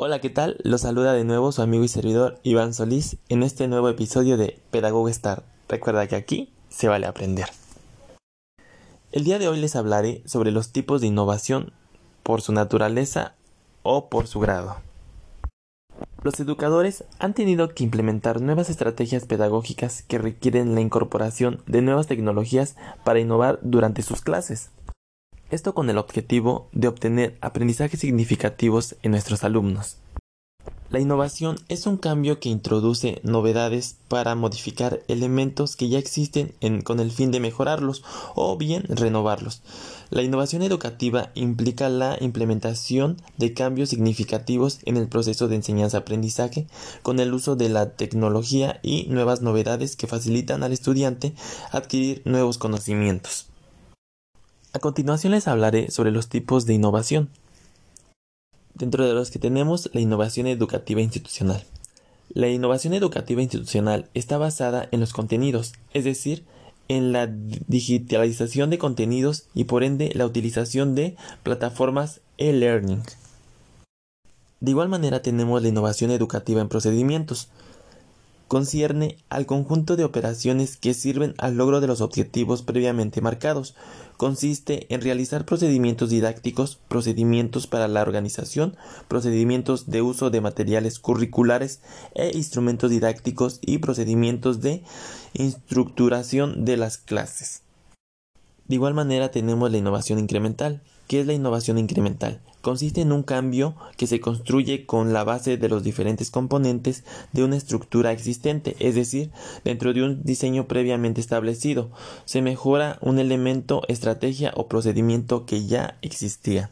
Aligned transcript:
Hola, 0.00 0.20
¿qué 0.20 0.30
tal? 0.30 0.58
Los 0.62 0.82
saluda 0.82 1.12
de 1.12 1.24
nuevo 1.24 1.50
su 1.50 1.60
amigo 1.60 1.82
y 1.82 1.88
servidor 1.88 2.38
Iván 2.44 2.72
Solís 2.72 3.16
en 3.28 3.42
este 3.42 3.66
nuevo 3.66 3.88
episodio 3.88 4.36
de 4.36 4.60
Pedagogo 4.70 5.08
Star. 5.08 5.42
Recuerda 5.68 6.06
que 6.06 6.14
aquí 6.14 6.52
se 6.68 6.86
vale 6.86 7.04
aprender. 7.04 7.48
El 9.10 9.24
día 9.24 9.40
de 9.40 9.48
hoy 9.48 9.58
les 9.58 9.74
hablaré 9.74 10.22
sobre 10.24 10.52
los 10.52 10.70
tipos 10.70 11.00
de 11.00 11.08
innovación 11.08 11.72
por 12.22 12.42
su 12.42 12.52
naturaleza 12.52 13.34
o 13.82 14.08
por 14.08 14.28
su 14.28 14.38
grado. 14.38 14.76
Los 16.22 16.38
educadores 16.38 17.02
han 17.18 17.34
tenido 17.34 17.70
que 17.70 17.82
implementar 17.82 18.40
nuevas 18.40 18.70
estrategias 18.70 19.26
pedagógicas 19.26 20.02
que 20.02 20.18
requieren 20.18 20.76
la 20.76 20.80
incorporación 20.80 21.60
de 21.66 21.82
nuevas 21.82 22.06
tecnologías 22.06 22.76
para 23.02 23.18
innovar 23.18 23.58
durante 23.62 24.02
sus 24.02 24.20
clases. 24.20 24.70
Esto 25.50 25.72
con 25.72 25.88
el 25.88 25.96
objetivo 25.96 26.68
de 26.72 26.88
obtener 26.88 27.38
aprendizajes 27.40 28.00
significativos 28.00 28.96
en 29.02 29.12
nuestros 29.12 29.44
alumnos. 29.44 29.96
La 30.90 31.00
innovación 31.00 31.58
es 31.68 31.86
un 31.86 31.96
cambio 31.96 32.38
que 32.38 32.50
introduce 32.50 33.20
novedades 33.22 33.96
para 34.08 34.34
modificar 34.34 35.00
elementos 35.08 35.74
que 35.74 35.88
ya 35.88 35.98
existen 35.98 36.52
con 36.82 37.00
el 37.00 37.10
fin 37.10 37.30
de 37.30 37.40
mejorarlos 37.40 38.04
o 38.34 38.58
bien 38.58 38.84
renovarlos. 38.88 39.62
La 40.10 40.22
innovación 40.22 40.62
educativa 40.62 41.30
implica 41.34 41.88
la 41.88 42.18
implementación 42.20 43.16
de 43.38 43.54
cambios 43.54 43.88
significativos 43.88 44.80
en 44.84 44.98
el 44.98 45.08
proceso 45.08 45.48
de 45.48 45.56
enseñanza-aprendizaje 45.56 46.66
con 47.02 47.20
el 47.20 47.32
uso 47.32 47.56
de 47.56 47.70
la 47.70 47.90
tecnología 47.90 48.80
y 48.82 49.06
nuevas 49.08 49.40
novedades 49.40 49.96
que 49.96 50.06
facilitan 50.06 50.62
al 50.62 50.72
estudiante 50.72 51.32
adquirir 51.70 52.20
nuevos 52.26 52.58
conocimientos. 52.58 53.48
A 54.74 54.80
continuación 54.80 55.32
les 55.32 55.48
hablaré 55.48 55.90
sobre 55.90 56.10
los 56.10 56.28
tipos 56.28 56.66
de 56.66 56.74
innovación. 56.74 57.30
Dentro 58.74 59.06
de 59.06 59.14
los 59.14 59.30
que 59.30 59.38
tenemos 59.38 59.88
la 59.94 60.00
innovación 60.00 60.46
educativa 60.46 61.00
institucional. 61.00 61.64
La 62.28 62.48
innovación 62.48 62.92
educativa 62.92 63.40
institucional 63.40 64.10
está 64.12 64.36
basada 64.36 64.86
en 64.92 65.00
los 65.00 65.14
contenidos, 65.14 65.72
es 65.94 66.04
decir, 66.04 66.44
en 66.88 67.12
la 67.12 67.26
digitalización 67.26 68.68
de 68.68 68.78
contenidos 68.78 69.46
y 69.54 69.64
por 69.64 69.84
ende 69.84 70.12
la 70.14 70.26
utilización 70.26 70.94
de 70.94 71.16
plataformas 71.42 72.20
e-learning. 72.36 73.02
De 74.60 74.70
igual 74.70 74.90
manera 74.90 75.22
tenemos 75.22 75.62
la 75.62 75.68
innovación 75.68 76.10
educativa 76.10 76.60
en 76.60 76.68
procedimientos, 76.68 77.48
concierne 78.48 79.18
al 79.28 79.46
conjunto 79.46 79.94
de 79.94 80.04
operaciones 80.04 80.76
que 80.76 80.94
sirven 80.94 81.34
al 81.38 81.56
logro 81.56 81.80
de 81.80 81.86
los 81.86 82.00
objetivos 82.00 82.62
previamente 82.62 83.20
marcados. 83.20 83.76
Consiste 84.16 84.92
en 84.92 85.02
realizar 85.02 85.44
procedimientos 85.44 86.10
didácticos, 86.10 86.80
procedimientos 86.88 87.66
para 87.66 87.86
la 87.86 88.02
organización, 88.02 88.76
procedimientos 89.06 89.90
de 89.90 90.02
uso 90.02 90.30
de 90.30 90.40
materiales 90.40 90.98
curriculares 90.98 91.80
e 92.14 92.32
instrumentos 92.34 92.90
didácticos 92.90 93.60
y 93.60 93.78
procedimientos 93.78 94.60
de 94.60 94.82
estructuración 95.34 96.64
de 96.64 96.78
las 96.78 96.96
clases. 96.96 97.62
De 98.66 98.74
igual 98.74 98.94
manera 98.94 99.30
tenemos 99.30 99.70
la 99.70 99.78
innovación 99.78 100.18
incremental. 100.18 100.82
¿Qué 101.08 101.20
es 101.20 101.26
la 101.26 101.32
innovación 101.32 101.78
incremental? 101.78 102.42
Consiste 102.60 103.00
en 103.00 103.12
un 103.12 103.22
cambio 103.22 103.74
que 103.96 104.06
se 104.06 104.20
construye 104.20 104.84
con 104.84 105.14
la 105.14 105.24
base 105.24 105.56
de 105.56 105.68
los 105.70 105.82
diferentes 105.82 106.30
componentes 106.30 107.02
de 107.32 107.44
una 107.44 107.56
estructura 107.56 108.12
existente, 108.12 108.76
es 108.78 108.94
decir, 108.94 109.30
dentro 109.64 109.94
de 109.94 110.02
un 110.02 110.22
diseño 110.22 110.68
previamente 110.68 111.22
establecido. 111.22 111.90
Se 112.26 112.42
mejora 112.42 112.98
un 113.00 113.18
elemento, 113.18 113.80
estrategia 113.88 114.52
o 114.54 114.68
procedimiento 114.68 115.46
que 115.46 115.66
ya 115.66 115.96
existía. 116.02 116.70